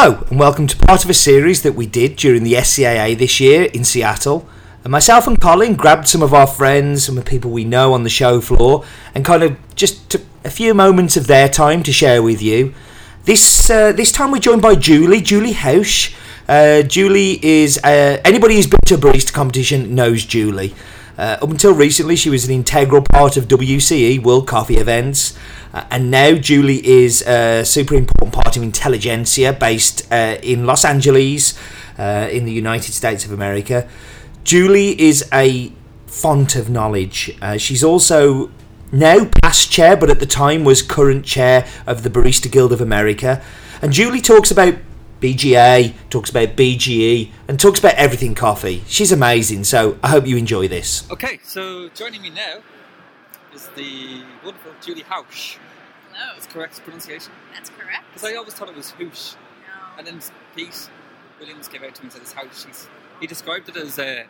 Hello, 0.00 0.24
and 0.30 0.38
welcome 0.38 0.68
to 0.68 0.76
part 0.76 1.02
of 1.02 1.10
a 1.10 1.12
series 1.12 1.62
that 1.62 1.72
we 1.72 1.84
did 1.84 2.14
during 2.14 2.44
the 2.44 2.52
SCAA 2.52 3.18
this 3.18 3.40
year 3.40 3.64
in 3.74 3.82
Seattle. 3.82 4.48
And 4.84 4.92
myself 4.92 5.26
and 5.26 5.40
Colin 5.40 5.74
grabbed 5.74 6.06
some 6.06 6.22
of 6.22 6.32
our 6.32 6.46
friends, 6.46 7.02
some 7.02 7.18
of 7.18 7.24
the 7.24 7.28
people 7.28 7.50
we 7.50 7.64
know 7.64 7.92
on 7.92 8.04
the 8.04 8.08
show 8.08 8.40
floor, 8.40 8.84
and 9.12 9.24
kind 9.24 9.42
of 9.42 9.56
just 9.74 10.08
took 10.08 10.22
a 10.44 10.50
few 10.50 10.72
moments 10.72 11.16
of 11.16 11.26
their 11.26 11.48
time 11.48 11.82
to 11.82 11.92
share 11.92 12.22
with 12.22 12.40
you. 12.40 12.74
This 13.24 13.68
uh, 13.70 13.90
this 13.90 14.12
time 14.12 14.30
we're 14.30 14.38
joined 14.38 14.62
by 14.62 14.76
Julie, 14.76 15.20
Julie 15.20 15.54
Housh. 15.54 16.14
Uh, 16.48 16.82
Julie 16.82 17.44
is 17.44 17.78
uh, 17.82 18.20
anybody 18.24 18.54
who's 18.54 18.68
been 18.68 18.78
to 18.86 18.94
a 18.94 18.98
barista 18.98 19.32
competition 19.32 19.96
knows 19.96 20.24
Julie. 20.24 20.76
Uh, 21.18 21.38
up 21.42 21.50
until 21.50 21.74
recently, 21.74 22.14
she 22.14 22.30
was 22.30 22.44
an 22.44 22.54
integral 22.54 23.02
part 23.02 23.36
of 23.36 23.48
WCE 23.48 24.22
World 24.22 24.46
Coffee 24.46 24.76
events, 24.76 25.36
uh, 25.72 25.84
and 25.90 26.10
now 26.10 26.34
Julie 26.34 26.86
is 26.86 27.22
a 27.22 27.64
super 27.64 27.94
important 27.94 28.32
part 28.32 28.56
of 28.56 28.62
Intelligentsia, 28.62 29.52
based 29.52 30.10
uh, 30.12 30.38
in 30.42 30.66
Los 30.66 30.84
Angeles, 30.84 31.58
uh, 31.98 32.28
in 32.30 32.44
the 32.44 32.52
United 32.52 32.92
States 32.92 33.24
of 33.24 33.32
America. 33.32 33.88
Julie 34.44 34.98
is 35.00 35.28
a 35.32 35.72
font 36.06 36.56
of 36.56 36.70
knowledge. 36.70 37.36
Uh, 37.42 37.58
she's 37.58 37.84
also 37.84 38.50
now 38.90 39.26
past 39.42 39.70
chair, 39.70 39.96
but 39.96 40.08
at 40.08 40.20
the 40.20 40.26
time 40.26 40.64
was 40.64 40.80
current 40.80 41.24
chair 41.24 41.66
of 41.86 42.02
the 42.02 42.10
Barista 42.10 42.50
Guild 42.50 42.72
of 42.72 42.80
America. 42.80 43.42
And 43.82 43.92
Julie 43.92 44.22
talks 44.22 44.50
about 44.50 44.74
BGA, 45.20 45.94
talks 46.10 46.30
about 46.30 46.56
BGE, 46.56 47.30
and 47.46 47.60
talks 47.60 47.78
about 47.78 47.94
everything 47.94 48.34
coffee. 48.34 48.82
She's 48.86 49.12
amazing, 49.12 49.64
so 49.64 49.98
I 50.02 50.08
hope 50.08 50.26
you 50.26 50.36
enjoy 50.36 50.68
this. 50.68 51.08
Okay, 51.10 51.40
so 51.42 51.88
joining 51.90 52.22
me 52.22 52.30
now 52.30 52.62
is 53.54 53.68
the 53.76 54.22
wonderful 54.44 54.72
Julie 54.82 55.02
Housh. 55.02 55.56
Hello. 56.12 56.32
That's 56.34 56.46
correct 56.46 56.80
pronunciation? 56.82 57.32
That's 57.54 57.70
correct. 57.70 58.04
Because 58.12 58.28
I 58.30 58.34
always 58.36 58.54
thought 58.54 58.68
it 58.68 58.76
was 58.76 58.90
Hoosh. 58.92 59.34
No. 59.34 59.98
And 59.98 60.06
then 60.06 60.20
Pete 60.54 60.88
Williams 61.40 61.68
came 61.68 61.84
out 61.84 61.94
to 61.94 62.02
me 62.02 62.06
and 62.06 62.12
said 62.12 62.22
it's 62.22 62.32
Housh. 62.32 62.66
He's, 62.66 62.88
he 63.20 63.26
described 63.26 63.68
it 63.68 63.76
as 63.76 63.98
uh, 63.98 64.24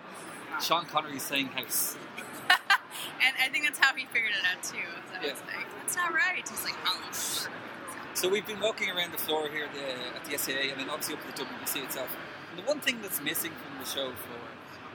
Sean 0.63 0.85
Connery 0.87 1.19
saying 1.19 1.49
house. 1.49 1.97
and 2.51 3.35
I 3.43 3.49
think 3.49 3.65
that's 3.65 3.79
how 3.79 3.95
he 3.95 4.07
figured 4.07 4.33
it 4.33 4.45
out 4.57 4.63
too. 4.63 4.77
So 5.13 5.21
Yeah. 5.23 5.31
it's 5.31 5.41
like, 5.43 5.67
that's 5.81 5.97
not 5.97 6.13
right. 6.13 6.47
He's 6.49 6.65
like, 6.65 6.77
oh, 6.87 7.49
So 8.15 8.29
we've 8.29 8.47
been 8.47 8.61
walking 8.61 8.91
around 8.91 9.13
the 9.13 9.19
floor 9.19 9.49
here 9.49 9.65
at 9.67 9.75
the, 9.75 10.17
at 10.17 10.25
the 10.25 10.33
SCAA 10.33 10.73
and 10.73 10.81
then 10.81 10.91
obviously 10.91 11.15
up 11.15 11.21
at 11.29 11.37
the 11.37 11.43
WBC 11.45 11.85
itself. 11.85 12.15
And 12.51 12.59
the 12.59 12.67
one 12.69 12.81
thing 12.81 13.01
that's 13.03 13.21
missing 13.23 13.53
from 13.53 13.79
the 13.79 13.89
show 13.89 14.13
floor 14.13 14.41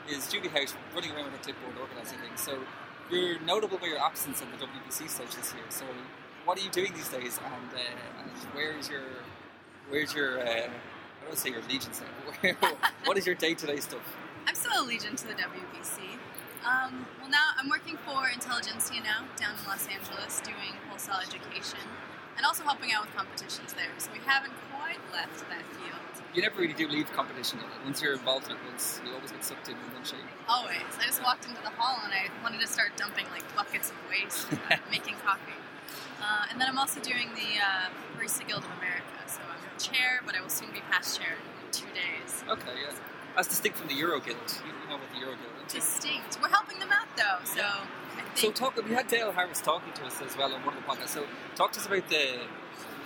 is 0.10 0.28
Julie 0.32 0.50
Housh 0.50 0.74
running 0.94 1.12
around 1.12 1.32
with 1.32 1.36
a 1.36 1.44
clipboard 1.44 1.78
organising 1.80 2.20
things. 2.20 2.42
So 2.42 2.60
you're 3.10 3.40
notable 3.42 3.78
by 3.78 3.88
your 3.88 4.00
absence 4.00 4.42
at 4.42 4.48
the 4.52 4.66
WBC 4.66 5.10
stage 5.10 5.36
this 5.36 5.54
year. 5.54 5.64
So 5.70 5.86
what 6.46 6.60
are 6.60 6.62
you 6.62 6.70
doing 6.70 6.94
these 6.94 7.10
days 7.10 7.40
and, 7.44 7.74
uh, 7.74 8.22
and 8.22 8.32
where's 8.54 8.90
your 8.90 9.04
where's 9.90 10.14
your 10.14 10.40
uh, 10.40 10.70
I 10.70 11.26
don't 11.26 11.38
say 11.38 11.50
your 11.50 11.62
allegiance 11.62 12.02
what 13.06 13.18
is 13.18 13.26
your 13.26 13.36
day 13.36 13.54
to 13.54 13.66
day 13.66 13.78
stuff? 13.78 14.02
I'm 14.46 14.56
still 14.56 14.86
allegiant 14.86 15.18
to 15.18 15.28
the 15.28 15.34
WBC. 15.34 16.00
Um, 16.66 17.06
well, 17.20 17.30
now 17.30 17.52
I'm 17.58 17.70
working 17.70 17.98
for 18.06 18.28
Intelligentsia 18.30 19.02
now 19.04 19.26
down 19.38 19.56
in 19.60 19.68
Los 19.68 19.88
Angeles 19.88 20.42
doing 20.42 20.76
wholesale 20.90 21.20
education 21.22 21.80
also 22.54 22.70
helping 22.70 22.94
out 22.94 23.02
with 23.02 23.16
competitions 23.18 23.74
there. 23.74 23.90
So 23.98 24.14
we 24.14 24.22
haven't 24.30 24.54
quite 24.70 25.02
left 25.10 25.42
that 25.50 25.66
field. 25.74 26.06
You 26.36 26.44
never 26.44 26.62
really 26.62 26.78
do 26.78 26.88
leave 26.88 27.12
competition. 27.12 27.58
Once 27.84 28.00
you're 28.00 28.14
involved 28.14 28.46
in 28.46 28.54
it 28.54 28.62
once, 28.70 29.02
you 29.04 29.12
always 29.12 29.32
get 29.32 29.44
sucked 29.44 29.70
in 29.70 29.74
in 29.74 29.90
one 29.90 30.06
shape. 30.06 30.22
Always. 30.48 30.86
I 31.02 31.06
just 31.10 31.24
walked 31.24 31.50
into 31.50 31.64
the 31.64 31.74
hall 31.74 31.98
and 32.06 32.14
I 32.14 32.30
wanted 32.46 32.62
to 32.62 32.68
start 32.68 32.94
dumping 32.96 33.26
like 33.34 33.42
buckets 33.58 33.90
of 33.90 33.98
waste, 34.06 34.54
uh, 34.70 34.78
making 34.92 35.16
coffee. 35.26 35.58
Uh, 36.22 36.46
and 36.52 36.62
then 36.62 36.70
I'm 36.70 36.78
also 36.78 37.02
doing 37.02 37.34
the 37.34 37.58
uh, 37.58 37.90
Barista 38.14 38.46
Guild 38.46 38.62
of 38.62 38.70
America. 38.78 39.18
So 39.26 39.42
I'm 39.50 39.66
chair, 39.82 40.22
but 40.24 40.38
I 40.38 40.42
will 40.42 40.54
soon 40.54 40.70
be 40.70 40.82
past 40.94 41.18
chair 41.18 41.34
in 41.34 41.72
two 41.74 41.90
days. 41.90 42.46
Okay, 42.46 42.78
yeah. 42.86 42.94
As 43.36 43.48
distinct 43.48 43.78
from 43.80 43.88
the 43.88 43.96
Euro 43.96 44.20
Guild. 44.20 44.38
You 44.66 44.90
know 44.90 44.96
about 44.96 45.12
the 45.12 45.20
Euro 45.20 45.32
Guild, 45.34 45.54
don't? 45.58 45.70
Distinct. 45.70 46.38
We're 46.42 46.50
helping 46.50 46.80
them 46.80 46.92
out 46.92 47.08
though, 47.18 47.44
so 47.44 47.62
Yeah. 47.62 47.86
So 48.36 48.52
talk. 48.52 48.76
We 48.76 48.94
had 48.94 49.08
Dale 49.08 49.32
Harris 49.32 49.62
talking 49.62 49.94
to 49.94 50.06
us 50.06 50.22
as 50.22 50.38
well 50.38 50.54
on 50.54 50.62
one 50.66 50.76
of 50.78 50.84
the 50.84 50.90
podcasts. 50.90 51.10
So 51.10 51.26
talk 51.56 51.72
to 51.74 51.80
us 51.80 51.86
about 51.86 52.08
the 52.10 52.42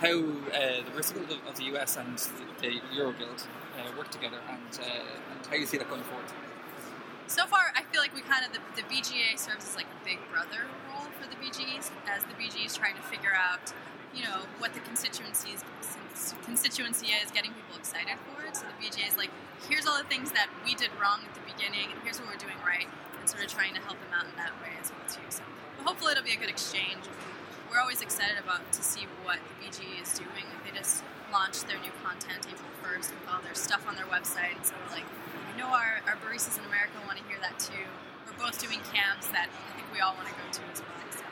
how 0.00 0.08
uh, 0.08 0.84
the 0.84 0.92
Guild 1.26 1.40
of, 1.48 1.56
the 1.56 1.64
US 1.74 1.96
and 1.96 2.16
the 2.60 2.80
Euro 2.94 3.12
Guild 3.12 3.46
uh, 3.78 3.90
work 3.96 4.10
together, 4.10 4.38
and 4.48 4.80
uh, 4.80 5.34
and 5.36 5.46
how 5.46 5.56
you 5.56 5.66
see 5.66 5.78
that 5.78 5.88
going 5.88 6.02
forward. 6.04 6.26
so 7.26 7.46
far 7.46 7.72
I 7.74 7.82
feel 7.90 8.00
like 8.00 8.14
we 8.14 8.22
kind 8.22 8.44
of 8.44 8.52
the, 8.52 8.60
the 8.80 8.86
BGA 8.88 9.38
serves 9.38 9.64
as 9.64 9.76
like 9.76 9.86
a 9.86 10.04
big 10.04 10.18
brother 10.30 10.64
role 10.88 11.08
for 11.20 11.28
the 11.28 11.36
BGEs, 11.36 11.90
as 12.08 12.24
the 12.24 12.34
BGEs 12.34 12.76
trying 12.76 12.96
to 12.96 13.02
figure 13.02 13.32
out, 13.34 13.72
you 14.14 14.24
know, 14.24 14.46
what 14.58 14.74
the 14.74 14.80
constituencies 14.80 15.64
constituency 16.44 17.14
is, 17.14 17.30
getting 17.30 17.52
people 17.54 17.76
excited 17.78 18.18
for 18.26 18.42
it. 18.44 18.56
So 18.56 18.66
the 18.66 18.76
BGA 18.82 19.06
is 19.06 19.16
like, 19.16 19.30
here's 19.68 19.86
all 19.86 19.96
the 19.96 20.08
things 20.08 20.32
that 20.32 20.48
we 20.64 20.74
did 20.74 20.90
wrong 20.98 21.22
at 21.22 21.32
the 21.34 21.44
beginning, 21.46 21.94
and 21.94 21.98
here's 22.02 22.18
what 22.18 22.28
we're 22.32 22.42
doing 22.42 22.58
right, 22.66 22.88
and 23.20 23.28
sort 23.28 23.44
of 23.44 23.50
trying 23.52 23.74
to 23.74 23.82
help 23.86 24.00
them 24.02 24.12
out 24.12 24.26
in 24.26 24.34
that 24.36 24.52
way 24.58 24.74
as 24.80 24.90
well 24.90 25.06
too. 25.06 25.22
So 25.30 25.42
hopefully 25.84 26.12
it'll 26.12 26.26
be 26.26 26.34
a 26.34 26.40
good 26.40 26.50
exchange. 26.50 27.06
We're 27.70 27.78
always 27.78 28.00
excited 28.00 28.40
about 28.40 28.64
to 28.72 28.82
see 28.82 29.04
what 29.22 29.38
the 29.44 29.54
BGE 29.60 30.00
is 30.02 30.16
doing. 30.16 30.48
They 30.64 30.72
just 30.72 31.04
launched 31.30 31.68
their 31.68 31.78
new 31.84 31.92
content 32.02 32.48
April 32.48 32.72
1st 32.80 33.12
with 33.12 33.26
all 33.28 33.44
their 33.44 33.54
stuff 33.54 33.84
on 33.86 33.94
their 33.94 34.08
website, 34.08 34.58
so 34.64 34.74
we're 34.82 35.04
like, 35.04 35.08
I 35.08 35.52
know 35.60 35.68
our, 35.68 36.00
our 36.08 36.16
baristas 36.24 36.56
in 36.58 36.64
America 36.64 36.96
want 37.04 37.20
to 37.20 37.24
hear 37.28 37.38
that 37.44 37.60
too. 37.60 37.86
We're 38.26 38.48
both 38.48 38.56
doing 38.58 38.80
camps 38.90 39.28
that 39.36 39.52
I 39.52 39.70
think 39.76 39.86
we 39.92 40.00
all 40.00 40.16
want 40.16 40.26
to 40.28 40.34
go 40.34 40.46
to 40.48 40.62
as 40.72 40.80
well. 40.80 40.98
So 41.12 41.24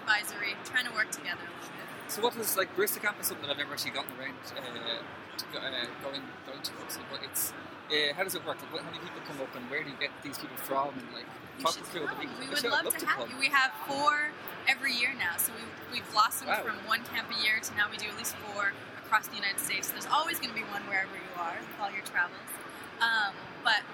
advisory, 0.00 0.56
trying 0.64 0.86
to 0.88 0.94
work 0.96 1.10
together 1.12 1.44
a 1.44 1.52
little 1.60 1.76
bit. 1.76 1.79
So 2.10 2.22
what 2.22 2.34
is 2.36 2.56
like 2.58 2.74
Barista 2.76 2.98
Camp 3.00 3.16
is 3.22 3.28
something 3.30 3.46
that 3.46 3.52
I've 3.54 3.62
never 3.62 3.72
actually 3.72 3.92
gotten 3.94 4.10
around 4.18 4.34
uh, 4.50 4.98
to 5.38 5.44
go, 5.54 5.58
uh, 5.62 5.70
going 6.02 6.22
going 6.42 6.58
to. 6.58 6.72
So, 6.90 6.98
but 7.06 7.22
it's 7.22 7.54
uh, 7.86 8.14
how 8.18 8.24
does 8.26 8.34
it 8.34 8.42
work? 8.44 8.58
Like, 8.58 8.72
what- 8.74 8.82
how 8.82 8.90
many 8.90 9.02
people 9.06 9.22
come 9.30 9.38
up, 9.40 9.54
and 9.54 9.62
where 9.70 9.82
do 9.86 9.90
you 9.90 9.98
get 10.02 10.10
these 10.26 10.34
people 10.38 10.58
from? 10.58 10.90
And 10.98 11.06
like 11.14 11.26
You 11.58 11.62
talk 11.62 11.74
should 11.78 11.86
us 11.86 11.88
through 11.94 12.10
the 12.10 12.18
come. 12.18 12.26
We 12.42 12.48
would 12.50 12.58
I'd 12.66 12.84
love 12.84 12.98
to 12.98 13.06
come. 13.06 13.30
have 13.30 13.30
you. 13.30 13.38
We 13.38 13.46
have 13.54 13.70
four 13.86 14.34
every 14.66 14.90
year 14.92 15.14
now, 15.14 15.38
so 15.38 15.54
we've, 15.54 16.02
we've 16.02 16.08
blossomed 16.10 16.50
Wow. 16.50 16.66
from 16.66 16.76
one 16.90 17.06
camp 17.14 17.30
a 17.30 17.38
year 17.46 17.62
to 17.62 17.70
now 17.78 17.86
we 17.90 17.96
do 17.96 18.10
at 18.10 18.18
least 18.18 18.34
four 18.50 18.74
across 19.06 19.26
the 19.30 19.38
United 19.38 19.62
States. 19.62 19.86
So 19.86 19.94
there's 19.94 20.10
always 20.10 20.38
going 20.42 20.50
to 20.50 20.58
be 20.58 20.66
one 20.74 20.82
wherever 20.90 21.14
you 21.14 21.30
are 21.38 21.54
with 21.62 21.78
all 21.78 21.90
your 21.94 22.02
travels. 22.10 22.50
Um, 22.98 23.32
but 23.62 23.86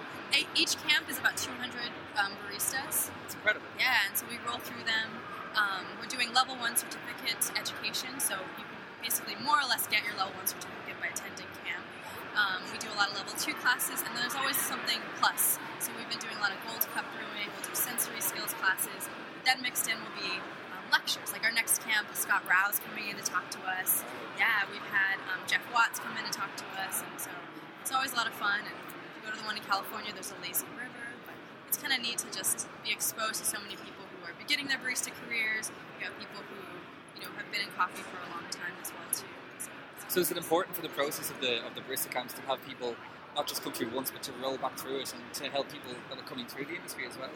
each 0.53 0.77
camp 0.85 1.09
is 1.09 1.17
about 1.17 1.37
200 1.37 1.55
um, 2.19 2.33
baristas. 2.45 3.09
It's 3.25 3.33
incredible. 3.33 3.65
Yeah, 3.79 4.05
and 4.05 4.13
so 4.17 4.25
we 4.29 4.37
roll 4.45 4.59
through 4.59 4.83
them. 4.85 5.09
Um, 5.57 5.85
we're 5.97 6.11
doing 6.11 6.33
level 6.33 6.53
one 6.57 6.75
certificate 6.77 7.41
education, 7.57 8.19
so 8.21 8.37
you 8.59 8.65
can 8.67 8.77
basically 9.01 9.33
more 9.41 9.57
or 9.57 9.65
less 9.65 9.87
get 9.87 10.05
your 10.05 10.13
level 10.13 10.35
one 10.37 10.45
certificate 10.45 10.99
by 11.01 11.09
attending 11.09 11.49
camp. 11.65 11.85
Um, 12.37 12.61
we 12.69 12.77
do 12.77 12.85
a 12.93 12.97
lot 13.01 13.09
of 13.09 13.17
level 13.17 13.33
two 13.33 13.57
classes, 13.57 14.05
and 14.05 14.13
then 14.13 14.21
there's 14.21 14.37
always 14.37 14.59
something 14.59 15.01
plus. 15.17 15.57
So 15.81 15.89
we've 15.97 16.05
been 16.05 16.21
doing 16.21 16.37
a 16.37 16.43
lot 16.45 16.53
of 16.53 16.61
Gold 16.69 16.85
Cup 16.93 17.09
brewing, 17.17 17.49
we'll 17.49 17.65
do 17.65 17.73
sensory 17.73 18.21
skills 18.21 18.53
classes. 18.61 19.09
Then 19.41 19.65
mixed 19.65 19.89
in 19.89 19.97
will 19.97 20.13
be 20.13 20.37
um, 20.69 20.85
lectures. 20.93 21.33
Like 21.33 21.41
our 21.41 21.55
next 21.55 21.81
camp, 21.81 22.13
Scott 22.13 22.45
Rao's 22.45 22.77
coming 22.85 23.09
in 23.09 23.17
to 23.17 23.25
talk 23.25 23.49
to 23.57 23.61
us. 23.65 24.05
Yeah, 24.37 24.69
we've 24.69 24.85
had 24.93 25.17
um, 25.33 25.41
Geoff 25.49 25.65
Watts 25.73 25.97
come 25.97 26.13
in 26.13 26.29
to 26.29 26.33
talk 26.33 26.53
to 26.61 26.67
us, 26.77 27.01
and 27.01 27.17
so 27.17 27.33
it's 27.81 27.89
always 27.89 28.13
a 28.13 28.17
lot 28.21 28.29
of 28.29 28.37
fun. 28.37 28.61
And 28.61 28.77
go 29.27 29.35
to 29.35 29.39
the 29.43 29.45
one 29.45 29.57
in 29.59 29.63
California, 29.67 30.15
there's 30.15 30.31
a 30.31 30.39
lazy 30.39 30.63
river, 30.79 31.03
but 31.27 31.35
it's 31.67 31.75
kind 31.75 31.91
of 31.91 31.99
neat 31.99 32.17
to 32.23 32.31
just 32.31 32.63
be 32.83 32.91
exposed 32.95 33.43
to 33.43 33.45
so 33.45 33.59
many 33.59 33.75
people 33.75 34.07
who 34.07 34.23
are 34.23 34.31
beginning 34.39 34.71
their 34.71 34.79
barista 34.79 35.11
careers. 35.19 35.67
You 35.99 36.07
have 36.07 36.15
people 36.15 36.39
who 36.47 36.55
you 37.19 37.27
know 37.27 37.31
have 37.35 37.51
been 37.51 37.67
in 37.67 37.71
coffee 37.75 38.07
for 38.07 38.23
a 38.23 38.29
long 38.31 38.47
time 38.47 38.71
as 38.79 38.95
well 38.95 39.11
too. 39.11 39.27
So, 39.59 39.69
So 40.07 40.17
is 40.21 40.31
it 40.31 40.37
important 40.37 40.79
for 40.79 40.81
the 40.81 40.93
process 40.95 41.29
of 41.29 41.41
the 41.43 41.59
of 41.67 41.75
the 41.75 41.83
barista 41.83 42.07
camps 42.07 42.33
to 42.39 42.41
have 42.47 42.63
people 42.63 42.95
not 43.35 43.47
just 43.47 43.61
come 43.63 43.73
through 43.73 43.91
once, 43.91 44.11
but 44.11 44.23
to 44.23 44.31
roll 44.39 44.55
back 44.55 44.79
through 44.79 45.03
it 45.03 45.13
and 45.13 45.21
to 45.35 45.51
help 45.51 45.67
people 45.67 45.91
that 46.09 46.17
are 46.17 46.27
coming 46.31 46.47
through 46.47 46.65
the 46.65 46.75
industry 46.79 47.03
as 47.05 47.19
well? 47.19 47.29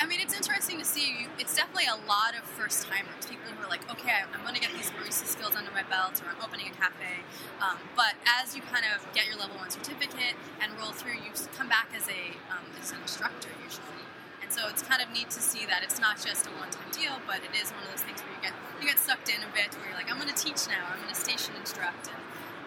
I 0.00 0.06
mean, 0.06 0.20
it's 0.20 0.34
interesting 0.34 0.78
to 0.78 0.84
see. 0.84 1.26
It's 1.38 1.54
definitely 1.56 1.90
a 1.90 1.98
lot 2.06 2.34
of 2.38 2.44
first 2.54 2.86
timers, 2.86 3.26
people 3.26 3.50
who 3.50 3.58
are 3.66 3.68
like, 3.68 3.82
okay, 3.90 4.22
I'm 4.22 4.42
going 4.42 4.54
to 4.54 4.60
get 4.60 4.70
these 4.72 4.90
barista 4.94 5.26
skills 5.26 5.56
under 5.56 5.70
my 5.72 5.82
belt, 5.82 6.22
or 6.22 6.30
I'm 6.30 6.38
opening 6.42 6.68
a 6.70 6.74
cafe. 6.78 7.26
Um, 7.60 7.78
but 7.96 8.14
as 8.24 8.54
you 8.54 8.62
kind 8.62 8.84
of 8.94 9.02
get 9.12 9.26
your 9.26 9.36
level 9.36 9.56
one 9.58 9.70
certificate 9.70 10.38
and 10.62 10.70
roll 10.78 10.92
through, 10.94 11.18
you 11.18 11.34
come 11.58 11.68
back 11.68 11.90
as 11.96 12.06
a 12.06 12.38
um, 12.54 12.64
as 12.80 12.92
an 12.94 13.02
instructor 13.02 13.50
usually. 13.64 14.06
And 14.42 14.52
so 14.54 14.68
it's 14.70 14.80
kind 14.86 15.02
of 15.02 15.10
neat 15.10 15.28
to 15.34 15.42
see 15.42 15.66
that 15.66 15.82
it's 15.82 15.98
not 16.00 16.16
just 16.22 16.46
a 16.46 16.52
one-time 16.56 16.88
deal, 16.94 17.18
but 17.26 17.42
it 17.44 17.52
is 17.58 17.68
one 17.74 17.82
of 17.84 17.90
those 17.90 18.00
things 18.06 18.22
where 18.22 18.32
you 18.32 18.40
get 18.40 18.54
you 18.80 18.86
get 18.86 18.98
sucked 19.02 19.28
in 19.28 19.42
a 19.42 19.50
bit, 19.52 19.74
where 19.76 19.90
you're 19.90 19.98
like, 19.98 20.08
I'm 20.08 20.16
going 20.22 20.30
to 20.32 20.38
teach 20.38 20.64
now, 20.70 20.88
I'm 20.94 21.02
going 21.02 21.10
to 21.12 21.18
station 21.18 21.52
instruct, 21.58 22.06
and 22.08 22.22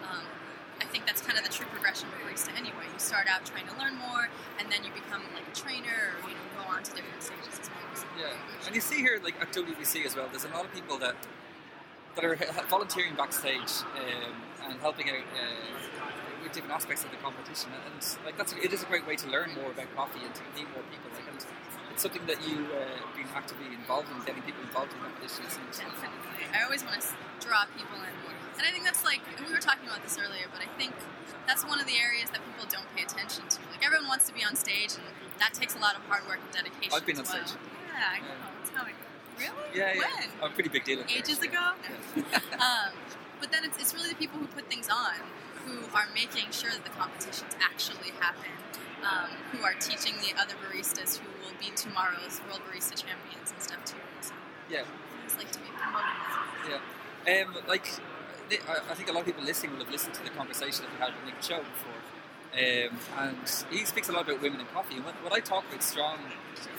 um, 0.06 0.24
I 0.84 0.86
think 0.92 1.08
that's 1.08 1.24
kind 1.24 1.40
of 1.40 1.48
the 1.48 1.50
true 1.54 1.66
progression 1.72 2.12
of 2.12 2.20
barista 2.22 2.52
anyway. 2.60 2.86
You 2.92 3.00
start 3.00 3.26
out 3.32 3.48
trying 3.48 3.66
to 3.72 3.76
learn 3.80 3.96
more, 3.98 4.28
and 4.60 4.68
then 4.70 4.84
you 4.84 4.92
become 4.94 5.24
like 5.34 5.48
a 5.48 5.56
trainer, 5.58 6.20
or 6.22 6.30
you 6.30 6.36
know, 6.38 6.46
go 6.60 6.70
on 6.70 6.84
to 6.86 6.92
different 6.94 7.24
stages 7.24 7.58
as 7.58 7.66
well. 7.74 7.90
So- 7.98 8.06
Yeah, 8.20 8.38
and 8.72 8.76
you 8.76 8.82
see 8.82 9.04
here, 9.04 9.20
like 9.22 9.36
at 9.42 9.52
WBC 9.52 10.06
as 10.06 10.16
well, 10.16 10.32
there's 10.32 10.48
a 10.48 10.54
lot 10.56 10.64
of 10.64 10.72
people 10.72 10.98
that 11.04 11.16
that 12.16 12.24
are 12.24 12.40
volunteering 12.70 13.16
backstage 13.16 13.84
um, 14.00 14.32
and 14.64 14.80
helping 14.80 15.10
out 15.12 15.28
uh, 15.36 16.44
with 16.44 16.56
different 16.56 16.72
aspects 16.72 17.04
of 17.04 17.12
the 17.12 17.20
competition, 17.20 17.68
and 17.76 18.00
like 18.24 18.38
that's 18.40 18.56
it 18.56 18.72
is 18.72 18.82
a 18.82 18.86
great 18.88 19.06
way 19.06 19.20
to 19.20 19.28
learn 19.28 19.52
more 19.60 19.76
about 19.76 19.92
coffee 19.92 20.24
and 20.24 20.32
to 20.40 20.44
meet 20.56 20.72
more 20.72 20.88
people. 20.88 21.12
Like, 21.12 21.28
and 21.28 21.44
it's 21.92 22.00
something 22.00 22.24
that 22.32 22.40
you 22.48 22.64
uh, 22.72 22.96
been 23.12 23.28
actively 23.36 23.76
involved 23.76 24.08
in, 24.08 24.16
getting 24.24 24.44
people 24.48 24.64
involved 24.64 24.96
in 24.96 25.04
competitions. 25.04 25.52
And. 25.60 25.68
Definitely. 25.68 26.48
I 26.56 26.64
always 26.64 26.88
want 26.88 26.96
to 27.04 27.12
draw 27.44 27.68
people 27.76 28.00
in. 28.00 28.16
And 28.56 28.64
I 28.64 28.72
think 28.72 28.88
that's 28.88 29.04
like, 29.04 29.20
and 29.36 29.48
we 29.48 29.52
were 29.52 29.64
talking 29.64 29.90
about 29.90 30.04
this 30.04 30.16
earlier, 30.16 30.48
but 30.48 30.62
I 30.64 30.70
think 30.78 30.94
that's 31.48 31.66
one 31.68 31.82
of 31.82 31.88
the 31.88 31.98
areas 31.98 32.30
that 32.30 32.40
people 32.46 32.70
don't 32.70 32.88
pay 32.96 33.04
attention 33.04 33.44
to. 33.50 33.60
Like, 33.74 33.84
everyone 33.84 34.08
wants 34.08 34.30
to 34.30 34.34
be 34.38 34.46
on 34.46 34.56
stage, 34.56 34.96
and 34.96 35.04
that 35.42 35.56
takes 35.56 35.74
a 35.74 35.82
lot 35.82 35.98
of 35.98 36.06
hard 36.06 36.24
work 36.30 36.40
and 36.40 36.52
dedication. 36.54 36.94
I've 36.94 37.04
been 37.04 37.18
on 37.18 37.26
well. 37.26 37.42
stage. 37.42 37.58
Yeah, 37.94 38.16
I 38.16 38.20
know. 38.20 38.36
That's 38.60 38.70
how 38.72 38.84
I. 38.86 38.94
Really? 39.40 39.70
Yeah, 39.74 39.94
yeah. 39.94 40.00
When? 40.00 40.30
I'm 40.44 40.52
a 40.52 40.54
pretty 40.54 40.70
big 40.70 40.84
deal. 40.84 41.00
ages 41.10 41.40
first. 41.40 41.44
ago. 41.44 41.72
um, 42.60 42.94
but 43.40 43.52
then 43.52 43.64
it's, 43.64 43.78
it's 43.80 43.94
really 43.94 44.10
the 44.10 44.16
people 44.16 44.40
who 44.40 44.46
put 44.48 44.70
things 44.70 44.88
on 44.90 45.16
who 45.66 45.78
are 45.96 46.08
making 46.14 46.52
sure 46.52 46.70
that 46.72 46.84
the 46.84 46.90
competitions 46.92 47.54
actually 47.62 48.12
happen, 48.20 48.50
um, 49.04 49.30
who 49.52 49.64
are 49.64 49.74
teaching 49.80 50.14
the 50.22 50.34
other 50.40 50.54
baristas 50.62 51.18
who 51.18 51.28
will 51.42 51.54
be 51.60 51.70
tomorrow's 51.76 52.42
world 52.48 52.62
barista 52.70 52.96
champions 52.98 53.52
and 53.52 53.62
stuff 53.62 53.84
too. 53.86 53.98
So 54.22 54.34
Yeah, 54.70 54.84
like 55.38 55.52
to 55.52 55.60
be 55.60 55.70
promoting 55.78 56.18
that. 56.68 56.80
yeah. 57.26 57.46
Um, 57.46 57.56
like, 57.68 57.88
I 58.52 58.92
I 58.92 58.94
think 58.96 59.10
a 59.10 59.14
lot 59.14 59.22
of 59.22 59.26
people 59.26 59.44
listening 59.44 59.72
will 59.74 59.84
have 59.86 59.92
listened 59.92 60.14
to 60.16 60.24
the 60.24 60.30
conversation 60.32 60.86
that 60.86 60.92
we 60.94 61.00
had 61.00 61.14
with 61.16 61.26
Nick 61.26 61.42
Cho 61.42 61.58
before. 61.60 62.02
Um, 62.54 62.98
and 63.18 63.38
he 63.70 63.86
speaks 63.86 64.10
a 64.10 64.12
lot 64.12 64.28
about 64.28 64.42
women 64.42 64.60
in 64.60 64.66
coffee. 64.68 64.96
And 64.96 65.06
when, 65.06 65.16
when 65.24 65.34
I 65.34 65.40
talk 65.40 65.64
about 65.70 65.82
strong 65.82 66.18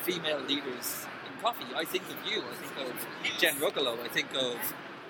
female 0.02 0.40
leaders 0.40 1.06
in 1.26 1.40
coffee, 1.40 1.64
I 1.74 1.84
think 1.84 2.04
of 2.04 2.18
you. 2.30 2.42
I 2.42 2.54
think 2.54 2.88
of 2.88 3.38
Jen 3.38 3.54
Rugolo. 3.56 3.98
I 4.04 4.08
think 4.08 4.28
of, 4.34 4.58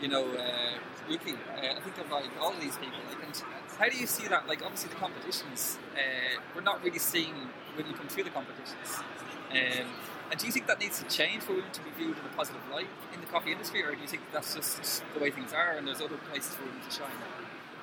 you 0.01 0.09
know, 0.09 0.25
uh, 0.25 0.79
Ruki. 1.11 1.35
Uh, 1.35 1.77
I 1.77 1.81
think 1.81 1.99
of 1.99 2.11
like 2.11 2.31
all 2.41 2.55
these 2.61 2.77
people. 2.77 2.99
Like, 3.09 3.25
and 3.25 3.43
how 3.79 3.89
do 3.89 3.97
you 3.97 4.07
see 4.07 4.29
that? 4.29 4.47
Like, 4.47 4.63
obviously, 4.63 4.91
the 4.91 4.97
competitions, 4.97 5.79
uh, 5.97 6.41
we're 6.55 6.63
not 6.63 6.83
really 6.85 7.01
seeing 7.01 7.35
women 7.77 7.95
come 7.95 8.07
through 8.07 8.25
the 8.25 8.31
competitions. 8.31 9.03
Um, 9.51 9.89
and 10.31 10.41
do 10.41 10.47
you 10.47 10.53
think 10.53 10.67
that 10.69 10.81
needs 10.81 11.03
to 11.03 11.09
change 11.09 11.43
for 11.43 11.53
women 11.53 11.71
to 11.73 11.81
be 11.83 11.91
viewed 11.99 12.17
in 12.17 12.25
a 12.25 12.37
positive 12.37 12.63
light 12.73 12.89
in 13.13 13.21
the 13.21 13.27
coffee 13.27 13.53
industry, 13.53 13.83
or 13.85 13.95
do 13.95 14.01
you 14.01 14.09
think 14.09 14.23
that's 14.33 14.55
just 14.55 15.03
the 15.13 15.21
way 15.21 15.31
things 15.31 15.53
are 15.53 15.77
and 15.77 15.87
there's 15.87 16.01
other 16.01 16.17
places 16.31 16.55
for 16.55 16.65
women 16.65 16.81
to 16.89 16.91
shine? 16.91 17.11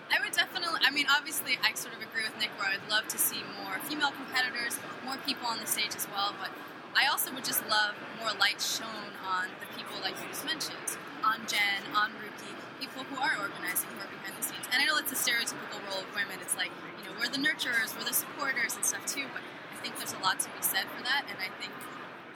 I 0.09 0.17
would 0.23 0.33
definitely. 0.33 0.81
I 0.81 0.89
mean, 0.91 1.05
obviously, 1.09 1.61
I 1.61 1.73
sort 1.77 1.93
of 1.93 2.01
agree 2.01 2.25
with 2.25 2.33
Nick 2.41 2.49
where 2.57 2.69
I'd 2.69 2.83
love 2.89 3.07
to 3.13 3.17
see 3.17 3.45
more 3.61 3.77
female 3.85 4.09
competitors, 4.11 4.81
more 5.05 5.17
people 5.21 5.45
on 5.45 5.61
the 5.61 5.69
stage 5.69 5.93
as 5.95 6.09
well. 6.09 6.33
But 6.41 6.49
I 6.97 7.05
also 7.07 7.29
would 7.33 7.45
just 7.45 7.61
love 7.69 7.93
more 8.17 8.33
light 8.41 8.57
shown 8.57 9.13
on 9.21 9.53
the 9.61 9.69
people 9.77 10.01
like 10.01 10.17
you 10.17 10.27
just 10.33 10.45
mentioned, 10.45 10.97
on 11.21 11.45
Jen, 11.45 11.85
on 11.93 12.09
Ruki, 12.17 12.49
people 12.81 13.05
who 13.05 13.21
are 13.21 13.37
organizing, 13.37 13.93
who 13.93 14.01
are 14.01 14.09
behind 14.09 14.33
the 14.33 14.45
scenes. 14.45 14.65
And 14.73 14.81
I 14.81 14.85
know 14.89 14.97
it's 14.97 15.13
a 15.13 15.19
stereotypical 15.19 15.77
role 15.85 16.01
of 16.01 16.09
women. 16.17 16.41
It's 16.41 16.57
like 16.57 16.73
you 16.97 17.05
know 17.05 17.13
we're 17.21 17.29
the 17.29 17.41
nurturers, 17.41 17.93
we're 17.93 18.09
the 18.09 18.17
supporters 18.17 18.73
and 18.73 18.81
stuff 18.81 19.05
too. 19.05 19.29
But 19.29 19.45
I 19.45 19.77
think 19.85 20.01
there's 20.01 20.17
a 20.17 20.21
lot 20.25 20.41
to 20.41 20.49
be 20.57 20.63
said 20.65 20.89
for 20.89 21.05
that. 21.05 21.29
And 21.29 21.37
I 21.37 21.53
think 21.61 21.71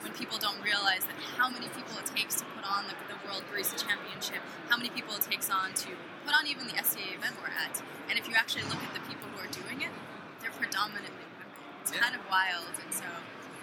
when 0.02 0.12
people 0.12 0.38
don't 0.38 0.60
realize 0.62 1.04
that 1.04 1.16
how 1.38 1.48
many 1.48 1.68
people 1.72 1.94
it 1.98 2.06
takes 2.06 2.40
to 2.40 2.44
put 2.56 2.64
on 2.64 2.84
the, 2.88 2.94
the 3.08 3.18
World 3.26 3.44
Barista 3.52 3.76
Championship, 3.80 4.40
how 4.68 4.76
many 4.76 4.90
people 4.90 5.14
it 5.14 5.22
takes 5.22 5.48
on 5.50 5.72
to 5.86 5.88
put 6.24 6.34
on 6.34 6.46
even 6.46 6.66
the 6.68 6.76
SCA 6.82 7.14
event 7.16 7.36
we're 7.40 7.52
at. 7.52 7.80
And 8.08 8.18
if 8.18 8.28
you 8.28 8.34
actually 8.34 8.64
look 8.68 8.80
at 8.82 8.92
the 8.92 9.00
people 9.08 9.28
who 9.32 9.38
are 9.40 9.50
doing 9.52 9.80
it, 9.84 9.92
they're 10.40 10.54
predominantly 10.56 11.12
women. 11.24 11.48
It's 11.82 11.92
Yeah. 11.92 12.00
kind 12.00 12.14
of 12.16 12.22
wild. 12.28 12.72
And 12.82 12.92
so, 12.92 13.04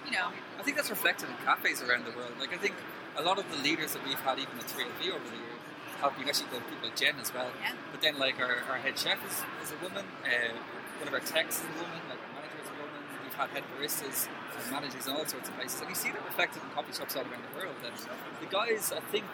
you 0.06 0.12
know, 0.12 0.30
I 0.57 0.63
think 0.63 0.78
that's 0.78 0.89
reflected 0.89 1.30
in 1.30 1.36
cafes 1.45 1.81
around 1.81 2.06
the 2.06 2.13
world. 2.18 2.33
Like 2.39 2.54
I 2.54 2.57
think 2.57 2.75
a 3.18 3.22
lot 3.22 3.38
of 3.38 3.45
the 3.51 3.57
leaders 3.62 3.94
that 3.94 4.04
we've 4.06 4.19
had, 4.22 4.39
even 4.39 4.57
at 4.57 4.66
3FE 4.66 5.10
over 5.13 5.25
the 5.30 5.36
years, 5.38 5.62
have 6.01 6.18
been 6.18 6.28
actually 6.28 6.50
the 6.50 6.62
people 6.66 6.89
like 6.89 6.95
Jen 6.98 7.13
as 7.22 7.30
well. 7.33 7.51
Yeah. 7.62 7.74
But 7.92 8.01
then 8.01 8.18
like 8.18 8.39
our, 8.42 8.66
our 8.72 8.78
head 8.81 8.98
chef 8.98 9.22
is, 9.25 9.38
is 9.62 9.69
a 9.74 9.78
woman, 9.83 10.06
uh, 10.25 10.54
one 10.98 11.07
of 11.07 11.13
our 11.13 11.19
techs 11.22 11.62
is 11.62 11.66
a 11.69 11.78
woman, 11.78 12.01
like 12.10 12.18
our 12.18 12.42
manager 12.42 12.57
is 12.62 12.69
a 12.69 12.78
woman. 12.81 13.01
We've 13.22 13.30
head 13.49 13.63
baristas 13.75 14.27
and 14.27 14.71
managers 14.71 15.07
in 15.07 15.13
all 15.13 15.25
sorts 15.25 15.49
of 15.49 15.55
places, 15.57 15.81
and 15.81 15.89
you 15.89 15.95
see 15.95 16.11
that 16.11 16.23
reflected 16.25 16.61
in 16.61 16.69
coffee 16.69 16.93
shops 16.93 17.15
all 17.15 17.23
around 17.23 17.43
the 17.51 17.59
world. 17.59 17.75
And 17.85 17.93
the 18.39 18.51
guys, 18.51 18.91
I 18.91 18.99
think, 19.11 19.25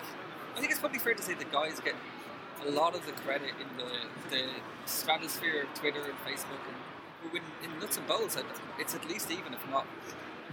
I 0.55 0.59
think 0.59 0.71
it's 0.71 0.79
probably 0.79 0.99
fair 0.99 1.13
to 1.13 1.21
say 1.21 1.33
the 1.33 1.45
guys 1.45 1.79
get 1.79 1.95
a 2.65 2.71
lot 2.71 2.95
of 2.95 3.05
the 3.05 3.11
credit 3.11 3.53
in 3.61 3.69
the 3.77 3.91
the 4.35 4.49
stratosphere 4.85 5.63
of 5.63 5.73
Twitter 5.73 6.01
and 6.01 6.17
Facebook 6.25 6.63
and 6.65 6.77
when 7.31 7.41
in 7.63 7.79
nuts 7.79 7.97
and 7.97 8.07
bolts, 8.07 8.37
it's 8.79 8.95
at 8.95 9.07
least 9.07 9.31
even 9.31 9.53
if 9.53 9.59
not 9.69 9.85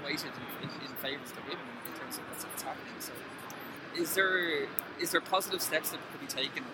weighted 0.04 0.32
in, 0.60 0.68
in, 0.68 0.74
in 0.86 0.92
favour 0.96 1.22
of 1.22 1.34
the 1.34 1.42
women 1.42 1.64
in 1.86 1.98
terms 1.98 2.18
of 2.18 2.24
what's, 2.28 2.44
what's 2.44 2.62
happening. 2.62 2.94
So, 2.98 3.12
is 3.96 4.14
there 4.14 4.66
is 5.00 5.10
there 5.12 5.20
positive 5.20 5.60
steps 5.62 5.90
that 5.90 6.00
could 6.10 6.20
be 6.20 6.26
taken 6.26 6.64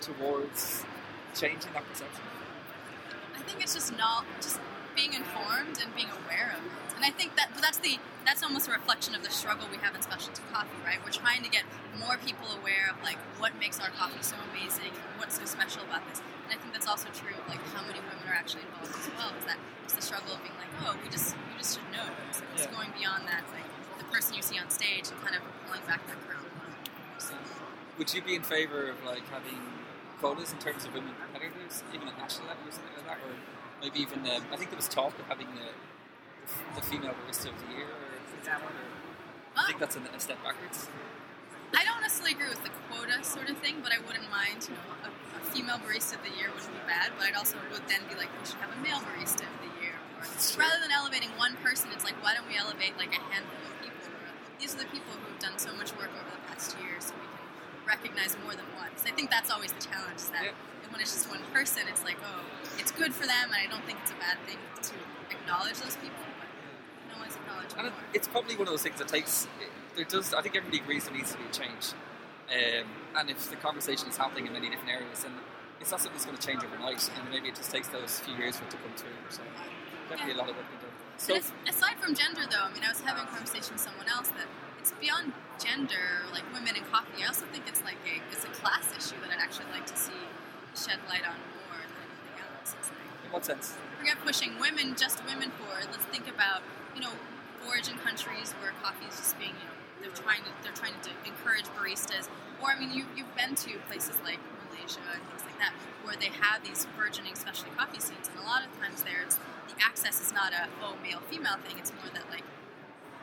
towards 0.00 0.84
changing 1.34 1.72
that 1.72 1.88
perception? 1.88 2.22
I 3.34 3.42
think 3.42 3.62
it's 3.62 3.74
just 3.74 3.96
not 3.96 4.24
just 4.40 4.60
being 4.96 5.12
informed 5.12 5.76
and 5.78 5.94
being 5.94 6.08
aware 6.24 6.56
of 6.56 6.64
it. 6.64 6.72
And 6.96 7.04
I 7.04 7.12
think 7.12 7.36
that 7.36 7.52
but 7.52 7.60
that's 7.60 7.78
the 7.78 8.00
that's 8.24 8.42
almost 8.42 8.66
a 8.66 8.72
reflection 8.72 9.14
of 9.14 9.22
the 9.22 9.30
struggle 9.30 9.68
we 9.70 9.76
have 9.84 9.94
in 9.94 10.02
specialty 10.02 10.42
coffee, 10.50 10.74
right? 10.82 10.98
We're 11.04 11.14
trying 11.14 11.44
to 11.44 11.50
get 11.52 11.62
more 12.00 12.16
people 12.24 12.48
aware 12.58 12.90
of 12.90 12.96
like 13.04 13.20
what 13.38 13.52
makes 13.60 13.78
our 13.78 13.92
coffee 13.94 14.24
so 14.24 14.34
amazing, 14.50 14.90
what's 15.20 15.38
so 15.38 15.44
special 15.44 15.84
about 15.86 16.02
this. 16.08 16.24
And 16.48 16.50
I 16.50 16.58
think 16.58 16.72
that's 16.72 16.88
also 16.88 17.12
true 17.14 17.36
of 17.36 17.44
like 17.46 17.62
how 17.76 17.84
many 17.84 18.00
women 18.00 18.24
are 18.26 18.34
actually 18.34 18.64
involved 18.66 18.96
as 18.96 19.06
well. 19.14 19.30
Is 19.38 19.44
that 19.46 19.60
it's 19.84 19.94
the 19.94 20.02
struggle 20.02 20.32
of 20.34 20.40
being 20.42 20.56
like, 20.58 20.72
oh, 20.82 20.96
we 21.04 21.06
just 21.12 21.36
we 21.36 21.54
just 21.60 21.76
should 21.78 21.86
know. 21.92 22.08
So 22.32 22.42
it's 22.56 22.64
Yeah. 22.66 22.74
going 22.74 22.90
beyond 22.96 23.28
that, 23.28 23.44
like 23.52 23.68
the 24.00 24.08
person 24.08 24.34
you 24.34 24.42
see 24.42 24.58
on 24.58 24.72
stage 24.72 25.12
and 25.12 25.20
kind 25.20 25.36
of 25.36 25.44
pulling 25.68 25.84
back 25.86 26.00
that 26.08 26.18
curtain. 26.24 26.48
So, 27.20 27.36
would 28.00 28.12
you 28.12 28.22
be 28.24 28.34
in 28.34 28.42
favour 28.42 28.88
of 28.88 28.96
like 29.04 29.28
having 29.28 29.60
quotas 30.18 30.52
in 30.52 30.58
terms 30.58 30.84
of 30.88 30.94
women 30.96 31.12
competitors, 31.20 31.84
even 31.92 32.08
at 32.08 32.16
national 32.18 32.48
level 32.48 32.64
or 32.66 32.72
something 32.72 32.96
like 32.96 33.06
that, 33.06 33.20
or 33.20 33.36
maybe 33.80 34.00
even 34.00 34.20
um, 34.30 34.42
I 34.52 34.56
think 34.56 34.70
there 34.70 34.76
was 34.80 34.88
talk 34.88 35.18
of 35.18 35.24
having 35.26 35.48
the, 35.54 35.68
the, 36.46 36.80
the 36.80 36.82
female 36.86 37.14
barista 37.14 37.50
of 37.52 37.58
the 37.66 37.68
year, 37.74 37.88
or 37.88 38.16
things 38.30 38.32
like 38.32 38.44
that, 38.44 38.60
or 38.62 38.72
I 39.56 39.66
think 39.66 39.78
that's 39.80 39.96
a, 39.96 40.00
a 40.00 40.20
step 40.20 40.42
backwards. 40.44 40.88
I 41.74 41.82
don't 41.84 42.00
necessarily 42.00 42.32
agree 42.32 42.48
with 42.48 42.62
the 42.62 42.70
quota 42.88 43.18
sort 43.24 43.50
of 43.50 43.58
thing, 43.58 43.82
but 43.82 43.90
I 43.92 43.98
wouldn't 44.06 44.30
mind, 44.30 44.70
you 44.70 44.76
know, 44.78 44.86
a, 45.04 45.10
a 45.10 45.40
female 45.50 45.76
barista 45.82 46.14
of 46.16 46.22
the 46.22 46.32
year 46.38 46.48
wouldn't 46.54 46.72
be 46.72 46.84
bad, 46.86 47.10
but 47.18 47.26
I'd 47.26 47.34
also 47.34 47.58
would 47.72 47.84
then 47.90 48.00
be 48.08 48.14
like, 48.14 48.30
we 48.38 48.46
should 48.46 48.62
have 48.62 48.70
a 48.70 48.80
male 48.80 49.02
barista 49.02 49.44
of 49.44 49.58
the 49.60 49.72
year. 49.82 49.96
Or 50.16 50.24
rather 50.56 50.78
than 50.80 50.94
elevating 50.94 51.34
one 51.36 51.58
person, 51.60 51.90
it's 51.92 52.04
like, 52.06 52.16
why 52.22 52.32
don't 52.38 52.46
we 52.46 52.56
elevate 52.56 52.96
like 52.96 53.12
a 53.12 53.20
handful 53.34 53.60
of 53.66 53.74
people? 53.82 53.98
These 54.62 54.78
are 54.78 54.80
the 54.86 54.90
people 54.94 55.12
who 55.18 55.26
have 55.26 55.42
done 55.42 55.58
so 55.58 55.74
much 55.74 55.92
work 55.98 56.08
over 56.14 56.30
the 56.32 56.42
past 56.48 56.78
year, 56.80 56.96
so 57.02 57.12
we 57.18 57.26
can 57.26 57.44
recognize 57.84 58.38
more 58.46 58.54
than 58.54 58.68
one. 58.78 58.88
Because 58.94 59.10
I 59.10 59.12
think 59.12 59.28
that's 59.28 59.50
always 59.50 59.74
the 59.74 59.82
challenge, 59.82 60.22
is 60.22 60.30
that 60.30 60.54
Yeah. 60.54 60.56
When 60.90 61.00
it's 61.00 61.12
just 61.12 61.28
one 61.30 61.40
person, 61.52 61.82
it's 61.88 62.04
like, 62.04 62.16
oh, 62.24 62.40
it's 62.78 62.92
good 62.92 63.12
for 63.14 63.26
them, 63.26 63.46
and 63.52 63.56
I 63.56 63.66
don't 63.70 63.84
think 63.84 63.98
it's 64.02 64.10
a 64.12 64.20
bad 64.20 64.38
thing 64.46 64.58
to 64.82 64.92
acknowledge 65.34 65.78
those 65.80 65.96
people, 65.96 66.24
but 66.38 66.48
no 67.14 67.18
one's 67.20 67.36
acknowledged 67.36 67.74
And 67.78 67.88
more. 67.90 68.04
it's 68.14 68.28
probably 68.28 68.54
one 68.56 68.66
of 68.68 68.72
those 68.72 68.82
things 68.82 68.98
that 68.98 69.08
takes. 69.08 69.46
There 69.96 70.04
does. 70.04 70.34
I 70.34 70.42
think 70.42 70.56
everybody 70.56 70.82
agrees 70.82 71.04
there 71.04 71.14
needs 71.16 71.32
to 71.32 71.38
be 71.38 71.44
a 71.44 71.52
change. 71.52 71.94
Um, 72.52 72.86
and 73.16 73.30
if 73.30 73.48
the 73.50 73.56
conversation 73.56 74.08
is 74.08 74.16
happening 74.16 74.46
in 74.46 74.52
many 74.52 74.68
different 74.70 74.90
areas, 74.90 75.22
then 75.24 75.32
it's 75.80 75.90
not 75.90 76.00
something 76.00 76.14
that's 76.14 76.26
going 76.26 76.36
to 76.38 76.46
change 76.46 76.62
overnight. 76.62 77.00
And 77.18 77.30
maybe 77.32 77.48
it 77.48 77.56
just 77.56 77.70
takes 77.72 77.88
those 77.88 78.20
few 78.20 78.34
years 78.36 78.56
for 78.56 78.64
it 78.64 78.70
to 78.70 78.76
come 78.76 78.92
through. 78.94 79.16
So 79.30 79.42
definitely 80.08 80.34
a 80.34 80.38
lot 80.38 80.50
of 80.50 80.56
work 80.56 80.66
to 80.68 80.76
be 80.76 80.82
done. 80.84 80.94
So 81.16 81.34
as- 81.34 81.52
aside 81.66 81.96
from 81.98 82.14
gender, 82.14 82.44
though, 82.44 82.68
I 82.68 82.72
mean, 82.76 82.84
I 82.84 82.90
was 82.92 83.00
having 83.00 83.24
a 83.24 83.30
conversation 83.32 83.72
with 83.74 83.82
someone 83.82 84.06
else 84.06 84.28
that 84.36 84.46
it's 84.78 84.92
beyond 85.00 85.32
gender, 85.58 86.28
like 86.30 86.44
women 86.52 86.76
in 86.76 86.84
coffee. 86.92 87.24
I 87.24 87.26
also 87.32 87.46
think 87.50 87.64
it's 87.66 87.82
like 87.82 87.98
a 88.06 88.20
it's 88.30 88.44
a 88.44 88.52
class 88.60 88.92
issue 88.94 89.16
that 89.24 89.32
I'd 89.32 89.42
actually 89.42 89.72
like 89.72 89.86
to 89.88 89.96
see 89.96 90.14
shed 90.76 91.00
light 91.08 91.24
on 91.26 91.36
more 91.66 91.80
than 91.80 92.04
anything 92.04 92.36
else. 92.44 92.76
It's 92.78 92.90
like 92.92 93.08
in 93.24 93.32
what 93.32 93.44
sense? 93.44 93.74
forget 93.98 94.20
pushing 94.22 94.60
women, 94.60 94.94
just 94.94 95.24
women 95.24 95.50
forward. 95.56 95.88
Let's 95.90 96.04
think 96.12 96.28
about 96.28 96.62
you 96.94 97.00
know 97.00 97.12
origin 97.66 97.96
countries 97.98 98.52
where 98.62 98.70
coffee 98.84 99.08
is 99.08 99.16
just 99.16 99.34
being 99.40 99.56
you 99.56 99.66
know 99.66 99.76
they're 100.04 100.14
trying 100.14 100.44
to 100.44 100.52
they're 100.62 100.76
trying 100.76 100.96
to 101.02 101.10
encourage 101.24 101.66
baristas. 101.74 102.28
Or 102.62 102.70
I 102.70 102.78
mean, 102.78 102.92
you 102.92 103.04
you've 103.16 103.32
been 103.36 103.54
to 103.66 103.80
places 103.88 104.16
like 104.22 104.38
Malaysia 104.68 105.02
and 105.16 105.22
things 105.32 105.42
like 105.48 105.58
that 105.58 105.72
where 106.04 106.16
they 106.16 106.30
have 106.30 106.62
these 106.62 106.86
burgeoning 106.96 107.34
specialty 107.34 107.72
coffee 107.74 107.98
scenes, 108.00 108.28
and 108.30 108.38
a 108.38 108.46
lot 108.46 108.62
of 108.62 108.70
times 108.78 109.02
there 109.02 109.24
it's 109.24 109.36
the 109.72 109.76
access 109.82 110.20
is 110.20 110.32
not 110.32 110.52
a 110.52 110.68
oh 110.84 110.94
male 111.02 111.20
female 111.32 111.56
thing. 111.66 111.76
It's 111.80 111.92
more 111.96 112.12
that 112.14 112.28
like 112.30 112.44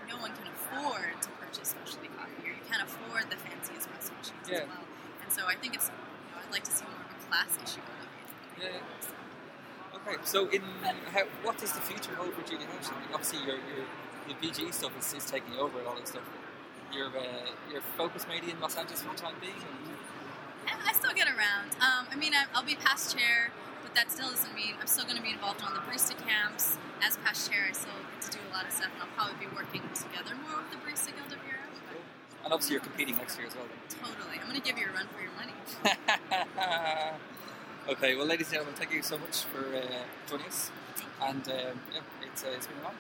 no 0.09 0.17
one 0.19 0.33
can 0.35 0.49
afford 0.51 1.15
to 1.21 1.29
purchase 1.39 1.71
specialty 1.73 2.09
coffee, 2.17 2.49
or 2.49 2.53
you 2.53 2.65
can't 2.69 2.83
afford 2.83 3.29
the 3.31 3.37
fanciest 3.39 3.87
espresso 3.87 4.11
machines 4.19 4.45
Yeah. 4.49 4.65
as 4.65 4.67
well. 4.67 4.85
And 5.23 5.29
so 5.31 5.47
I 5.47 5.55
think 5.55 5.73
it's 5.77 5.87
you 5.89 6.35
know, 6.35 6.41
I'd 6.43 6.51
like 6.51 6.65
to 6.67 6.73
see 6.75 6.83
more 6.85 7.07
class 7.33 7.57
issue 7.65 7.81
out 7.81 8.05
of 8.05 8.11
it. 8.13 8.69
Yeah. 8.69 9.97
Okay. 9.97 10.21
So 10.23 10.49
in 10.49 10.61
how, 11.09 11.25
what 11.41 11.57
does 11.57 11.71
the 11.73 11.81
future 11.81 12.13
hold 12.13 12.33
for 12.33 12.45
Julie 12.45 12.69
Housh? 12.69 12.93
I 12.93 12.99
mean, 13.01 13.09
obviously, 13.13 13.39
your 13.41 13.57
your 13.73 13.85
the 14.29 14.35
BG 14.37 14.71
stuff 14.73 14.93
is, 14.99 15.13
is 15.17 15.25
taking 15.25 15.57
over 15.57 15.79
and 15.79 15.87
all 15.87 15.95
that 15.95 16.07
stuff. 16.07 16.23
Your 16.93 17.07
uh, 17.09 17.49
your 17.71 17.81
focus 17.97 18.25
maybe 18.29 18.51
in 18.51 18.59
Los 18.61 18.77
Angeles 18.77 19.01
for 19.01 19.09
the 19.09 19.17
time 19.19 19.33
being. 19.41 19.57
Yeah, 20.67 20.77
I 20.85 20.93
still 20.93 21.13
get 21.13 21.27
around. 21.27 21.73
Um, 21.81 22.07
I 22.11 22.15
mean, 22.15 22.33
I- 22.33 22.47
I'll 22.53 22.63
be 22.63 22.75
past 22.75 23.17
chair, 23.17 23.51
but 23.81 23.95
that 23.95 24.11
still 24.11 24.29
doesn't 24.29 24.53
mean 24.55 24.75
I'm 24.79 24.87
still 24.87 25.03
going 25.03 25.17
to 25.17 25.23
be 25.23 25.31
involved 25.31 25.61
on 25.61 25.73
the 25.73 25.81
barista 25.81 26.15
camps. 26.23 26.77
As 27.03 27.17
past 27.17 27.51
chair, 27.51 27.65
I 27.67 27.73
still 27.73 27.99
get 28.13 28.21
to 28.29 28.37
do 28.37 28.39
a 28.47 28.51
lot 28.55 28.63
of 28.63 28.71
stuff, 28.71 28.87
and 28.93 29.01
I'll 29.03 29.11
probably 29.17 29.35
be 29.43 29.51
working 29.51 29.83
together 29.91 30.39
more 30.47 30.63
with 30.63 30.71
the 30.71 30.79
Barista 30.79 31.11
Guild 31.11 31.35
of 31.35 31.41
Europe. 31.43 31.62
And 32.43 32.51
obviously, 32.51 32.73
you're 32.73 32.83
competing 32.83 33.15
next 33.17 33.37
year 33.37 33.47
as 33.47 33.55
well. 33.55 33.65
Then. 33.65 33.77
Totally. 34.03 34.39
I'm 34.39 34.49
going 34.49 34.61
to 34.61 34.67
give 34.67 34.77
you 34.77 34.87
a 34.87 34.93
run 34.93 35.07
for 35.15 35.21
your 35.21 35.31
money. 35.39 35.53
okay, 37.89 38.15
well, 38.15 38.25
ladies 38.25 38.47
and 38.47 38.55
gentlemen, 38.55 38.75
thank 38.75 38.91
you 38.91 39.01
so 39.01 39.17
much 39.17 39.43
for 39.43 39.75
uh, 39.75 39.81
joining 40.29 40.47
us. 40.47 40.71
And 41.21 41.47
um, 41.47 41.79
yeah, 41.93 42.01
it's, 42.21 42.43
uh, 42.43 42.47
it's 42.55 42.67
been 42.67 42.77
a 42.77 42.83
while. 42.83 42.95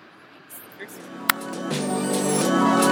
Thanks. 0.77 0.97
Cheers. 2.49 2.82